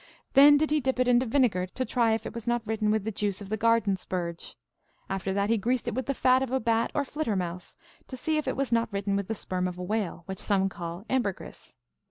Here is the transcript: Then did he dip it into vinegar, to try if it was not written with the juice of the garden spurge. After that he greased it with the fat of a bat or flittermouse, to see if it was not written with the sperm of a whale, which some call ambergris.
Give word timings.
Then 0.33 0.57
did 0.57 0.71
he 0.71 0.79
dip 0.79 0.97
it 0.99 1.07
into 1.07 1.27
vinegar, 1.27 1.67
to 1.67 1.85
try 1.85 2.13
if 2.13 2.25
it 2.25 2.33
was 2.33 2.47
not 2.47 2.65
written 2.65 2.89
with 2.89 3.03
the 3.03 3.11
juice 3.11 3.39
of 3.39 3.49
the 3.49 3.55
garden 3.55 3.95
spurge. 3.97 4.57
After 5.11 5.31
that 5.33 5.51
he 5.51 5.59
greased 5.59 5.87
it 5.87 5.93
with 5.93 6.07
the 6.07 6.15
fat 6.15 6.41
of 6.41 6.49
a 6.51 6.59
bat 6.59 6.89
or 6.95 7.03
flittermouse, 7.03 7.75
to 8.07 8.17
see 8.17 8.37
if 8.39 8.47
it 8.47 8.57
was 8.57 8.71
not 8.71 8.91
written 8.91 9.15
with 9.15 9.27
the 9.27 9.35
sperm 9.35 9.67
of 9.67 9.77
a 9.77 9.83
whale, 9.83 10.23
which 10.25 10.39
some 10.39 10.69
call 10.69 11.05
ambergris. 11.07 11.75